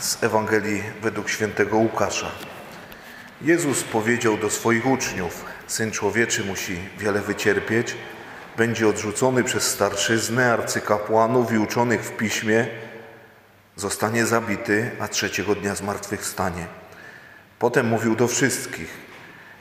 [0.00, 2.30] z Ewangelii według świętego Łukasza.
[3.42, 7.96] Jezus powiedział do swoich uczniów: Syn człowieczy musi wiele wycierpieć,
[8.56, 12.66] będzie odrzucony przez starszyznę, arcykapłanów i uczonych w piśmie,
[13.76, 16.66] zostanie zabity, a trzeciego dnia zmartwychwstanie.
[17.58, 18.94] Potem mówił do wszystkich: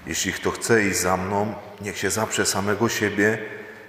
[0.07, 3.37] Jeśli kto chce iść za mną, niech się zaprze samego siebie,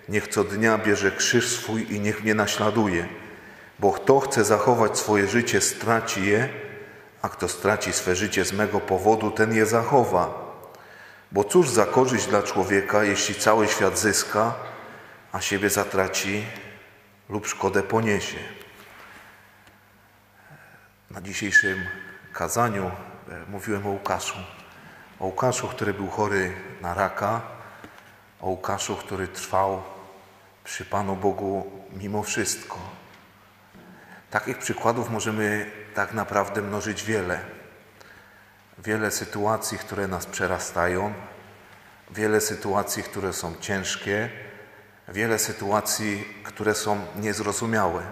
[0.09, 3.09] niech co dnia bierze krzyż swój i niech mnie naśladuje.
[3.81, 6.49] Bo kto chce zachować swoje życie, straci je,
[7.23, 10.51] a kto straci swe życie z mego powodu, ten je zachowa.
[11.33, 14.55] Bo cóż za korzyść dla człowieka, jeśli cały świat zyska,
[15.33, 16.45] a siebie zatraci
[17.29, 18.39] lub szkodę poniesie.
[21.11, 21.87] Na dzisiejszym
[22.33, 22.91] kazaniu e,
[23.49, 24.39] mówiłem o Łukaszu.
[25.21, 27.41] O Łukaszu, który był chory na raka,
[28.41, 29.83] o Łukaszu, który trwał
[30.65, 33.00] przy Panu Bogu mimo wszystko.
[34.31, 37.41] Takich przykładów możemy tak naprawdę mnożyć wiele.
[38.79, 41.15] Wiele sytuacji, które nas przerastają,
[42.11, 44.31] wiele sytuacji, które są ciężkie,
[45.09, 48.03] wiele sytuacji, które są niezrozumiałe.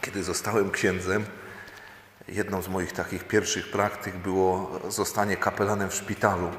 [0.00, 1.26] Kiedy zostałem księdzem,
[2.28, 6.50] jedną z moich takich pierwszych praktyk było zostanie kapelanem w szpitalu.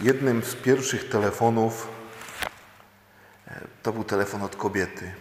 [0.00, 1.88] Jednym z pierwszych telefonów
[3.48, 5.12] e, to był telefon od kobiety,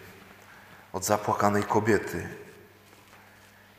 [0.93, 2.29] od zapłakanej kobiety.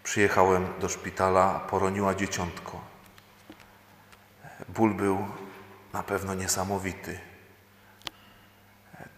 [0.02, 2.80] Przyjechałem do szpitala, poroniła dzieciątko.
[4.68, 5.26] Ból był
[5.92, 7.20] na pewno niesamowity.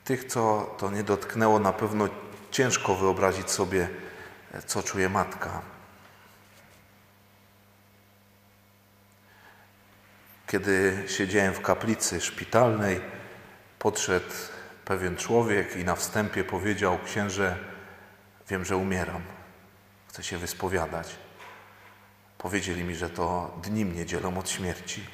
[0.05, 2.09] Tych, co to nie dotknęło, na pewno
[2.51, 3.89] ciężko wyobrazić sobie,
[4.67, 5.63] co czuje matka.
[10.47, 13.01] Kiedy siedziałem w kaplicy szpitalnej,
[13.79, 14.35] podszedł
[14.85, 17.76] pewien człowiek i na wstępie powiedział: Księże,
[18.49, 19.23] wiem, że umieram,
[20.09, 21.17] chcę się wyspowiadać.
[22.39, 25.07] Powiedzieli mi, że to dni mnie dzielą od śmierci.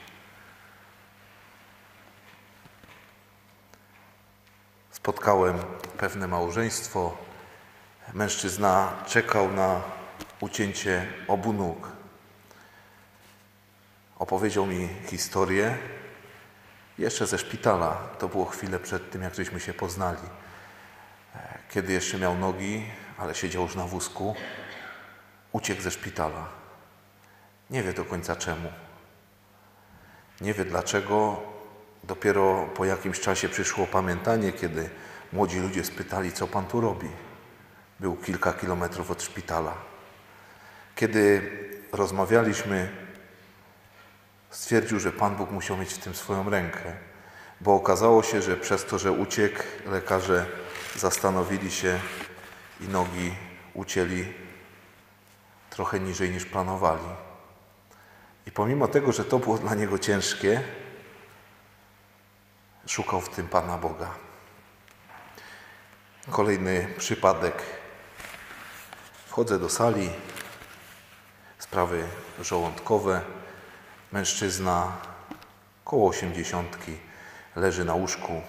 [4.91, 5.59] Spotkałem
[5.99, 7.17] pewne małżeństwo.
[8.13, 9.83] Mężczyzna czekał na
[10.41, 11.89] ucięcie obu nóg.
[14.19, 15.79] Opowiedział mi historię
[16.99, 17.95] jeszcze ze szpitala.
[18.19, 20.29] To było chwilę przed tym, jak żeśmy się poznali.
[21.71, 22.87] Kiedy jeszcze miał nogi,
[23.23, 24.35] ale siedział już na wózku,
[25.53, 26.49] uciekł ze szpitala.
[27.71, 28.73] Nie wie do końca czemu.
[30.41, 31.43] Nie wie dlaczego.
[32.05, 34.91] Dopiero po jakimś czasie przyszło pamiętanie, kiedy
[35.33, 37.09] młodzi ludzie spytali, co pan tu robi.
[38.01, 39.75] Był kilka kilometrów od szpitala.
[40.97, 41.51] Kiedy
[41.93, 42.89] rozmawialiśmy,
[44.51, 46.93] stwierdził, że Pan Bóg musiał mieć w tym swoją rękę,
[47.61, 50.47] bo okazało się, że przez to, że uciekł, lekarze
[50.97, 52.01] zastanowili się
[52.85, 53.35] i nogi
[53.75, 54.33] ucięli
[55.71, 57.09] trochę niżej niż planowali.
[58.47, 60.63] I pomimo tego, że to było dla niego ciężkie,
[62.87, 64.11] szukał w tym Pana Boga.
[66.31, 67.63] Kolejny przypadek.
[69.27, 70.11] Wchodzę do sali,
[71.59, 72.05] sprawy
[72.41, 73.21] żołądkowe.
[74.13, 74.97] Mężczyzna
[75.85, 76.97] koło osiemdziesiątki
[77.57, 78.43] leży na łóżku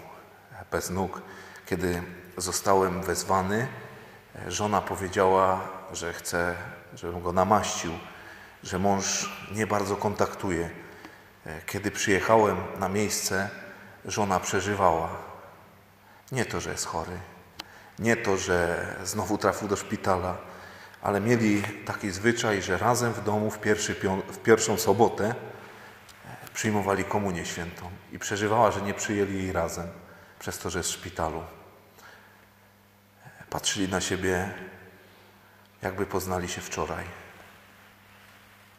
[0.71, 1.21] bez nóg.
[1.65, 2.03] Kiedy
[2.37, 3.67] zostałem wezwany,
[4.47, 6.55] żona powiedziała, że chce,
[6.95, 7.91] żebym go namaścił,
[8.63, 10.69] że mąż nie bardzo kontaktuje.
[11.65, 13.49] Kiedy przyjechałem na miejsce,
[14.05, 15.09] żona przeżywała.
[16.31, 17.17] Nie to, że jest chory,
[17.99, 20.37] nie to, że znowu trafił do szpitala,
[21.01, 23.95] ale mieli taki zwyczaj, że razem w domu w, pierwszy,
[24.31, 25.35] w pierwszą sobotę
[26.53, 29.87] przyjmowali komunię świętą i przeżywała, że nie przyjęli jej razem,
[30.39, 31.43] przez to, że jest w szpitalu.
[33.53, 34.49] Patrzyli na siebie,
[35.81, 37.05] jakby poznali się wczoraj.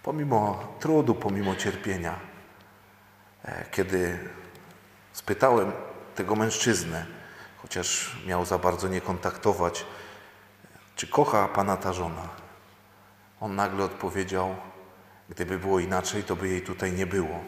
[0.03, 2.21] Pomimo trudu, pomimo cierpienia,
[3.45, 4.19] e, kiedy
[5.13, 5.73] spytałem
[6.15, 7.07] tego mężczyznę,
[7.63, 9.87] chociaż miał za bardzo nie kontaktować,
[10.97, 12.29] czy kocha pana ta żona?
[13.41, 14.57] On nagle odpowiedział:
[15.29, 17.41] Gdyby było inaczej, to by jej tutaj nie było.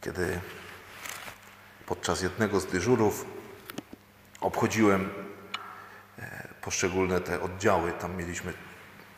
[0.00, 0.40] Kiedy
[1.86, 3.26] podczas jednego z dyżurów
[4.40, 5.10] obchodziłem
[6.18, 8.52] e, poszczególne te oddziały, tam mieliśmy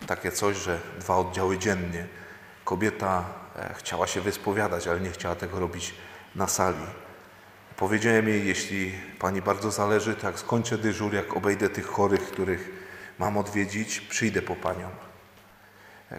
[0.06, 2.06] takie coś, że dwa oddziały dziennie.
[2.64, 3.24] Kobieta
[3.56, 5.94] e, chciała się wyspowiadać, ale nie chciała tego robić
[6.34, 6.86] na sali.
[7.76, 12.70] Powiedziałem jej, jeśli Pani bardzo zależy, to jak skończę dyżur, jak obejdę tych chorych, których
[13.19, 14.88] mam odwiedzić, przyjdę po Panią.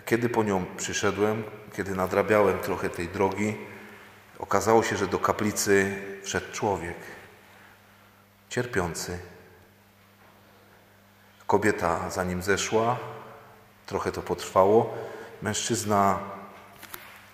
[0.06, 1.44] Kiedy po nią przyszedłem,
[1.76, 3.56] kiedy nadrabiałem trochę tej drogi,
[4.40, 6.98] okazało się, że do kaplicy wszedł człowiek,
[8.50, 9.20] cierpiący,
[11.48, 12.98] Kobieta za nim zeszła,
[13.86, 14.94] trochę to potrwało.
[15.42, 16.20] Mężczyzna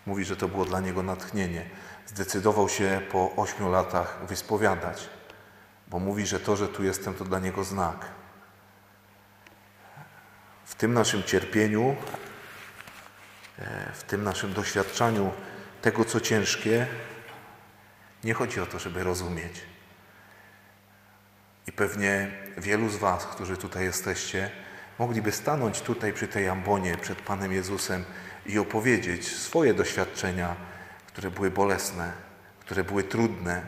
[0.05, 1.69] mówi, że to było dla niego natchnienie.
[2.05, 5.09] Zdecydował się po ośmiu latach wyspowiadać,
[5.87, 8.05] bo mówi, że to, że tu jestem, to dla niego znak.
[10.65, 11.95] W tym naszym cierpieniu,
[13.59, 15.31] e, w tym naszym doświadczaniu
[15.81, 16.87] tego, co ciężkie,
[18.23, 19.61] nie chodzi o to, żeby rozumieć.
[21.67, 24.51] I pewnie wielu z Was, którzy tutaj jesteście,
[24.99, 28.05] mogliby stanąć tutaj przy tej ambonie przed Panem Jezusem
[28.45, 30.55] i opowiedzieć swoje doświadczenia,
[31.07, 32.13] które były bolesne,
[32.59, 33.61] które były trudne.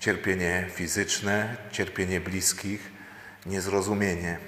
[0.00, 2.92] Cierpienie fizyczne, cierpienie bliskich,
[3.46, 4.38] niezrozumienie.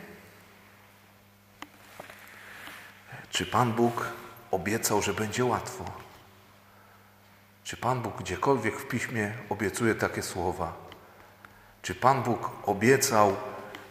[3.31, 4.07] Czy Pan Bóg
[4.51, 6.12] obiecał, że będzie łatwo?
[7.65, 10.77] Czy Pan Bóg gdziekolwiek w piśmie obiecuje takie słowa?
[11.83, 13.37] Czy Pan Bóg obiecał,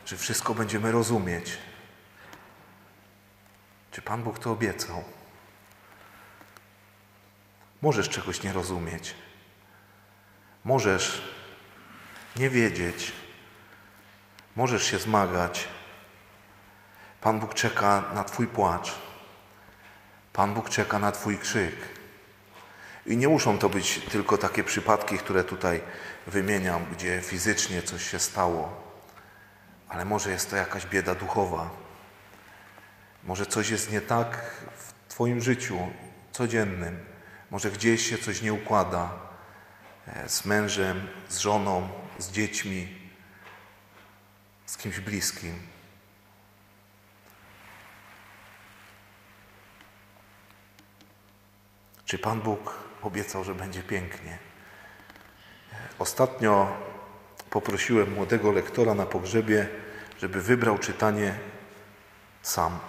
[0.05, 1.57] że wszystko będziemy rozumieć?
[3.91, 5.03] Czy Pan Bóg to obiecał?
[7.81, 9.15] Możesz czegoś nie rozumieć.
[10.63, 11.21] Możesz
[12.35, 13.11] nie wiedzieć.
[14.55, 15.67] Możesz się zmagać.
[17.21, 18.95] Pan Bóg czeka na Twój płacz.
[20.33, 22.00] Pan Bóg czeka na Twój krzyk.
[23.11, 25.81] I nie muszą to być tylko takie przypadki, które tutaj
[26.27, 28.83] wymieniam, gdzie fizycznie coś się stało,
[29.89, 31.69] ale może jest to jakaś bieda duchowa.
[33.23, 35.79] Może coś jest nie tak w Twoim życiu
[36.31, 36.99] codziennym.
[37.49, 39.11] Może gdzieś się coś nie układa
[40.07, 42.87] e, z mężem, z żoną, z dziećmi,
[44.65, 45.59] z kimś bliskim.
[52.05, 54.37] Czy Pan Bóg obiecał, że będzie pięknie?
[55.99, 56.77] Ostatnio
[57.49, 59.67] poprosiłem młodego lektora na pogrzebie,
[60.19, 61.39] żeby wybrał czytanie
[62.41, 62.79] sam.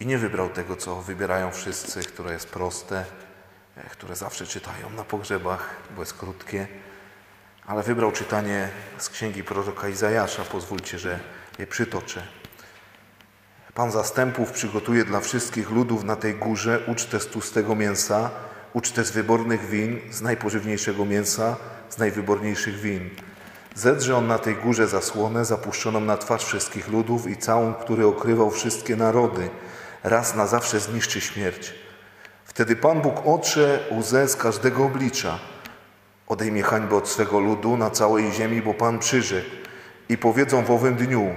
[0.00, 3.04] I nie wybrał tego, co wybierają wszyscy, które jest proste,
[3.76, 6.66] e, które zawsze czytają na pogrzebach, bo jest krótkie,
[7.66, 8.68] ale wybrał czytanie
[8.98, 10.44] z księgi proroka Izajasza.
[10.44, 11.20] Pozwólcie, że
[11.58, 12.26] je przytoczę.
[13.76, 18.30] Pan zastępów przygotuje dla wszystkich ludów na tej górze ucztę z tłustego mięsa,
[18.72, 21.56] ucztę z wybornych win, z najpożywniejszego mięsa,
[21.88, 23.10] z najwyborniejszych win.
[23.74, 28.50] Zedrze on na tej górze zasłonę zapuszczoną na twarz wszystkich ludów i całą, który okrywał
[28.50, 29.48] wszystkie narody.
[30.04, 31.74] Raz na zawsze zniszczy śmierć.
[32.44, 35.38] Wtedy Pan Bóg otrze łzę z każdego oblicza.
[36.28, 39.50] Odejmie hańbę od swego ludu na całej ziemi, bo Pan przyrzekł.
[40.08, 41.30] I powiedzą w owym dniu,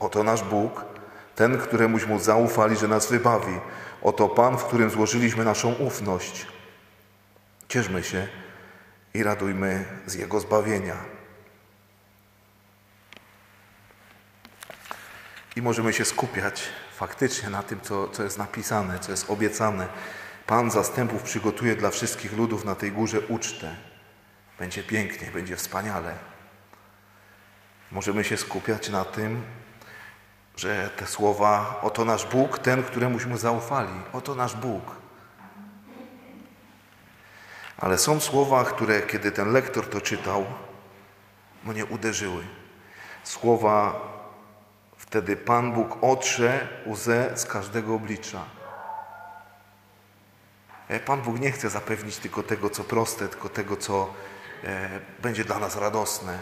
[0.00, 0.93] oto nasz Bóg,
[1.36, 3.60] ten, któremuśmy zaufali, że nas wybawi.
[4.02, 6.46] Oto Pan, w którym złożyliśmy naszą ufność.
[7.68, 8.28] Cieszmy się
[9.14, 10.96] i radujmy z Jego zbawienia.
[15.56, 16.62] I możemy się skupiać
[16.96, 19.88] faktycznie na tym, co, co jest napisane, co jest obiecane.
[20.46, 23.76] Pan zastępów przygotuje dla wszystkich ludów na tej górze ucztę.
[24.58, 26.14] Będzie pięknie, będzie wspaniale.
[27.90, 29.42] Możemy się skupiać na tym,
[30.56, 34.82] że te słowa, oto nasz Bóg, ten, któremuśmy zaufali, oto nasz Bóg.
[37.78, 40.44] Ale są słowa, które kiedy ten lektor to czytał,
[41.64, 42.44] mnie uderzyły.
[43.24, 44.00] Słowa,
[44.96, 48.44] wtedy Pan Bóg otrze łzę z każdego oblicza.
[50.88, 54.14] E, Pan Bóg nie chce zapewnić tylko tego, co proste, tylko tego, co
[54.64, 56.38] e, będzie dla nas radosne,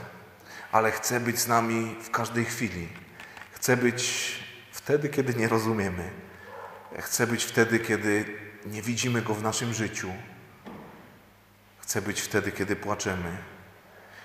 [0.72, 2.88] ale chce być z nami w każdej chwili.
[3.62, 4.32] Chce być
[4.72, 6.10] wtedy, kiedy nie rozumiemy.
[6.98, 10.12] Chce być wtedy, kiedy nie widzimy Go w naszym życiu.
[11.78, 13.36] Chce być wtedy, kiedy płaczemy.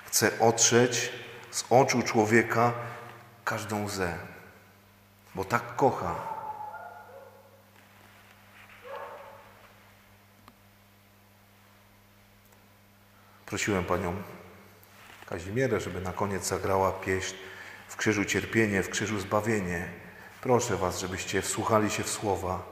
[0.05, 1.11] Chce otrzeć
[1.51, 2.73] z oczu człowieka
[3.45, 4.17] każdą łzę,
[5.35, 6.15] bo tak kocha.
[13.45, 14.23] Prosiłem panią
[15.25, 17.35] Kazimierę, żeby na koniec zagrała pieśń
[17.87, 19.87] w krzyżu cierpienie, w krzyżu zbawienie.
[20.41, 22.63] Proszę Was, żebyście wsłuchali się w słowa.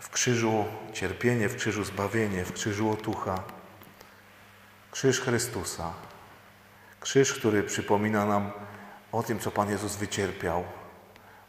[0.00, 3.42] W krzyżu cierpienie, w krzyżu zbawienie, w krzyżu otucha.
[4.90, 5.92] Krzyż Chrystusa.
[7.00, 8.50] Krzyż, który przypomina nam
[9.12, 10.64] o tym, co Pan Jezus wycierpiał,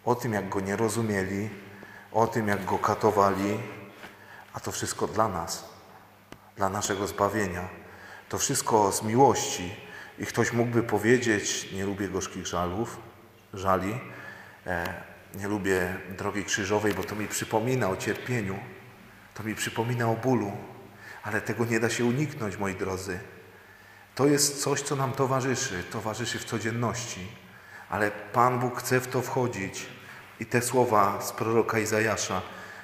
[0.06, 1.50] o tym, jak Go nie rozumieli,
[2.12, 3.60] o tym, jak Go katowali,
[4.54, 5.70] a to wszystko dla nas,
[6.58, 7.70] dla naszego zbawienia.
[8.30, 9.76] To wszystko z miłości,
[10.20, 12.98] i ktoś mógłby powiedzieć, nie lubię gorzkich żalów,
[13.54, 14.00] żali,
[14.68, 14.94] e,
[15.36, 18.60] nie lubię drogi krzyżowej, bo to mi przypomina o cierpieniu,
[19.34, 20.52] to mi przypomina o bólu,
[21.24, 23.20] ale tego nie da się uniknąć, moi drodzy.
[24.16, 27.28] To jest coś, co nam towarzyszy, towarzyszy w codzienności,
[27.90, 29.86] ale Pan Bóg chce w to wchodzić.
[30.40, 32.42] I te słowa z proroka Izajasza,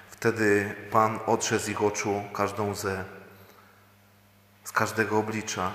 [0.09, 3.05] wtedy Pan otrze z ich oczu każdą łzę,
[4.63, 5.71] z każdego oblicza.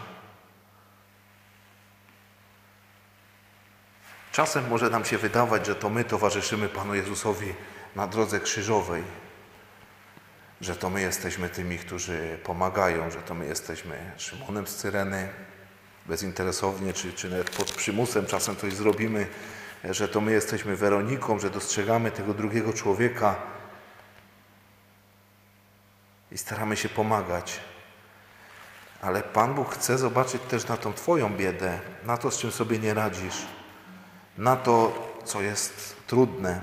[4.35, 7.55] Czasem może nam się wydawać, że to my towarzyszymy Panu Jezusowi
[7.97, 9.03] na drodze krzyżowej,
[10.61, 15.29] że to my jesteśmy tymi, którzy pomagają, że to my jesteśmy Szymonem z Cyreny,
[16.07, 19.27] bezinteresownie, czy, czy nawet pod przymusem czasem coś zrobimy,
[19.85, 23.37] że to my jesteśmy Weroniką, że dostrzegamy tego drugiego człowieka
[26.33, 27.61] i staramy się pomagać.
[29.03, 32.79] Ale Pan Bóg chce zobaczyć też na tą Twoją biedę, na to, z czym sobie
[32.79, 33.47] nie radzisz,
[34.39, 34.93] na to,
[35.25, 36.61] co jest trudne.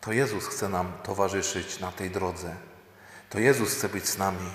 [0.00, 2.56] To Jezus chce nam towarzyszyć na tej drodze.
[3.30, 4.50] To Jezus chce być z nami.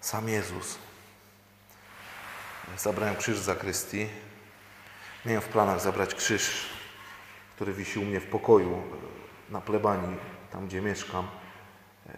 [0.00, 0.78] Sam Jezus.
[2.78, 4.08] Zabrałem krzyż z zakrystii.
[5.26, 6.68] Miałem w planach zabrać krzyż,
[7.54, 8.82] który wisi u mnie w pokoju
[9.50, 10.16] na plebanii,
[10.50, 11.28] tam gdzie mieszkam.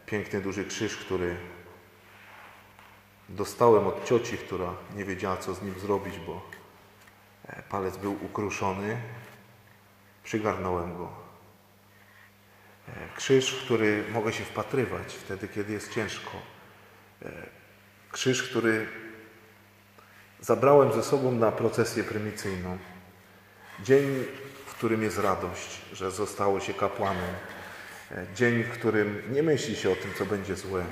[0.06, 1.36] Piękny, duży krzyż, który
[3.28, 6.50] dostałem od cioci, która nie wiedziała, co z nim zrobić, bo
[7.68, 8.96] palec był ukruszony.
[10.24, 11.08] Przygarnąłem go.
[13.16, 16.30] Krzyż, w który mogę się wpatrywać wtedy, kiedy jest ciężko.
[18.12, 18.86] Krzyż, który
[20.40, 22.78] zabrałem ze sobą na procesję prymicyjną.
[23.82, 24.24] Dzień,
[24.66, 27.34] w którym jest radość, że zostało się kapłanem.
[28.34, 30.84] Dzień, w którym nie myśli się o tym, co będzie złe.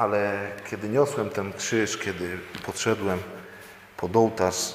[0.00, 3.18] Ale kiedy niosłem ten krzyż, kiedy podszedłem
[3.96, 4.74] pod ołtarz,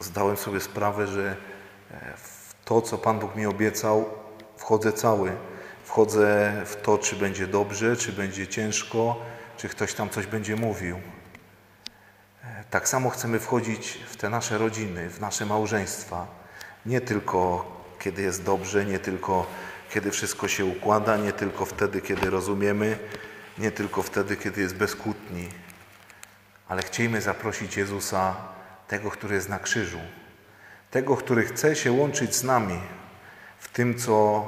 [0.00, 1.36] zdałem sobie sprawę, że
[2.16, 4.10] w to, co Pan Bóg mi obiecał,
[4.56, 5.32] wchodzę cały.
[5.84, 9.16] Wchodzę w to, czy będzie dobrze, czy będzie ciężko,
[9.56, 11.00] czy ktoś tam coś będzie mówił.
[12.70, 16.26] Tak samo chcemy wchodzić w te nasze rodziny, w nasze małżeństwa.
[16.86, 17.64] Nie tylko
[17.98, 19.46] kiedy jest dobrze, nie tylko
[19.90, 22.98] kiedy wszystko się układa, nie tylko wtedy, kiedy rozumiemy,
[23.58, 25.48] nie tylko wtedy, kiedy jest bez kłótni,
[26.68, 28.36] ale chciejmy zaprosić Jezusa,
[28.88, 30.00] tego, który jest na krzyżu,
[30.90, 32.80] tego, który chce się łączyć z nami
[33.58, 34.44] w tym, co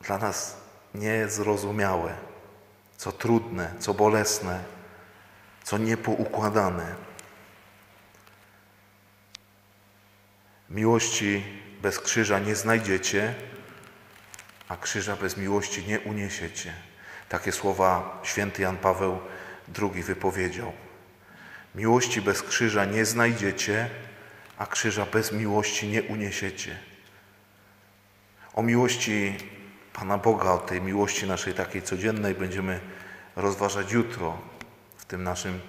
[0.00, 0.56] dla nas
[0.94, 2.14] niezrozumiałe,
[2.96, 4.64] co trudne, co bolesne,
[5.64, 6.94] co niepoukładane.
[10.70, 11.44] Miłości
[11.82, 13.34] bez krzyża nie znajdziecie,
[14.72, 16.72] a krzyża bez miłości nie uniesiecie.
[17.28, 19.18] Takie słowa święty Jan Paweł
[19.82, 20.72] II wypowiedział.
[21.74, 23.88] Miłości bez krzyża nie znajdziecie,
[24.58, 26.76] a krzyża bez miłości nie uniesiecie.
[28.54, 29.36] O miłości
[29.92, 32.80] Pana Boga, o tej miłości naszej takiej codziennej będziemy
[33.36, 34.38] rozważać jutro
[34.96, 35.60] w tym naszym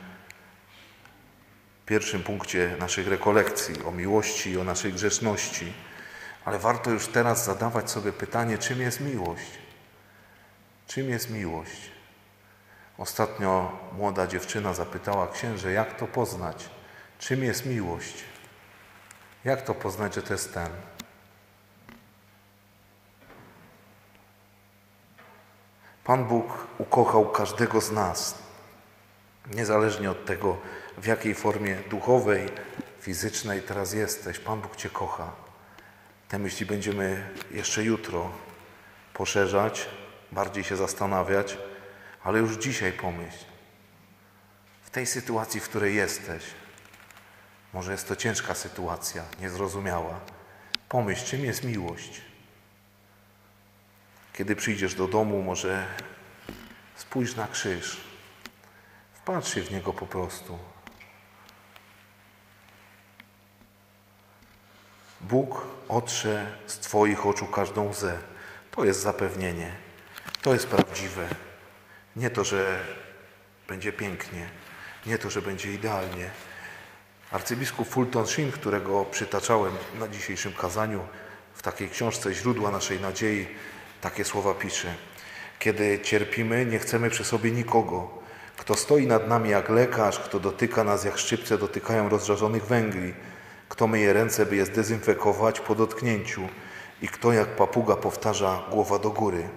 [1.85, 5.73] pierwszym punkcie naszych rekolekcji o miłości i o naszej grzeszności.
[6.45, 9.51] Ale warto już teraz zadawać sobie pytanie, czym jest miłość?
[10.87, 11.91] Czym jest miłość?
[12.97, 16.69] Ostatnio młoda dziewczyna zapytała księże, jak to poznać?
[17.19, 18.23] Czym jest miłość?
[19.45, 20.69] Jak to poznać, że to jest ten?
[26.03, 28.37] Pan Bóg ukochał każdego z nas,
[29.53, 30.57] niezależnie od tego,
[30.97, 32.49] w jakiej formie duchowej,
[32.99, 34.39] fizycznej teraz jesteś.
[34.39, 35.42] Pan Bóg Cię kocha.
[36.27, 38.31] Te myśli będziemy jeszcze jutro
[39.13, 39.89] poszerzać,
[40.31, 41.57] bardziej się zastanawiać,
[42.23, 43.45] ale już dzisiaj pomyśl.
[44.83, 46.43] W tej sytuacji, w której jesteś,
[47.73, 50.19] może jest to ciężka sytuacja, niezrozumiała.
[50.89, 52.21] Pomyśl, czym jest miłość.
[54.33, 55.87] Kiedy przyjdziesz do domu, może
[56.95, 58.01] spójrz na krzyż.
[59.13, 60.59] Wpatrz się w niego po prostu.
[65.29, 68.17] Bóg otrze z Twoich oczu każdą łzę.
[68.71, 69.71] To jest zapewnienie.
[70.41, 71.27] To jest prawdziwe.
[72.15, 72.79] Nie to, że
[73.67, 74.49] będzie pięknie,
[75.05, 76.29] nie to, że będzie idealnie.
[77.31, 80.99] Arcybiskup Fulton Sheen, którego przytaczałem na dzisiejszym kazaniu,
[81.53, 83.47] w takiej książce Źródła naszej nadziei,
[84.01, 84.93] takie słowa pisze.
[85.59, 88.23] Kiedy cierpimy, nie chcemy przy sobie nikogo.
[88.57, 93.13] Kto stoi nad nami jak lekarz, kto dotyka nas jak szczypce dotykają rozżarzonych węgli,
[93.73, 96.49] kto myje ręce, by je zdezynfekować po dotknięciu
[97.01, 99.49] i kto jak papuga powtarza głowa do góry.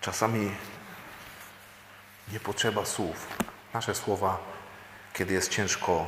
[0.00, 0.50] Czasami
[2.32, 3.26] nie potrzeba słów.
[3.74, 4.38] Nasze słowa,
[5.12, 6.06] kiedy jest ciężko,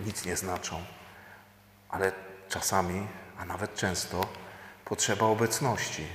[0.00, 0.84] nic nie znaczą,
[1.88, 2.12] ale
[2.48, 3.06] czasami,
[3.38, 4.20] a nawet często,
[4.84, 6.06] potrzeba obecności.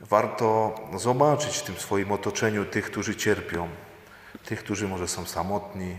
[0.00, 3.68] Warto zobaczyć w tym swoim otoczeniu tych, którzy cierpią,
[4.44, 5.96] tych, którzy może są samotni,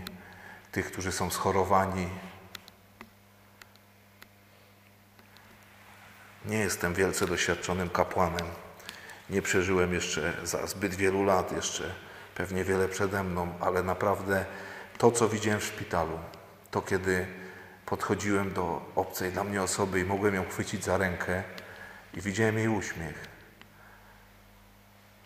[0.72, 2.08] tych, którzy są schorowani.
[6.44, 8.46] Nie jestem wielce doświadczonym kapłanem.
[9.30, 11.94] Nie przeżyłem jeszcze za zbyt wielu lat, jeszcze
[12.34, 14.44] pewnie wiele przede mną, ale naprawdę
[14.98, 16.18] to, co widziałem w szpitalu,
[16.70, 17.26] to kiedy
[17.86, 21.42] podchodziłem do obcej dla mnie osoby i mogłem ją chwycić za rękę
[22.14, 23.28] i widziałem jej uśmiech.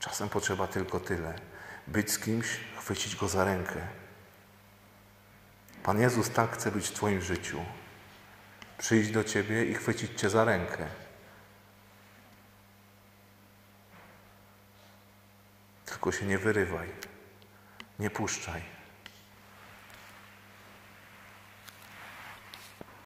[0.01, 1.35] Czasem potrzeba tylko tyle.
[1.87, 2.47] Być z kimś,
[2.79, 3.81] chwycić go za rękę.
[5.83, 7.65] Pan Jezus tak chce być w Twoim życiu.
[8.79, 10.87] Przyjść do Ciebie i chwycić Cię za rękę.
[15.87, 16.89] Tylko się nie wyrywaj.
[17.99, 18.80] Nie puszczaj.